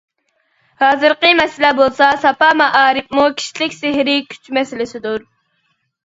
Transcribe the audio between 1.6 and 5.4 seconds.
بولسا ساپا مائارىپىمۇ كىشىلىك سېھرىي كۈچ مەسىلىسىدۇر.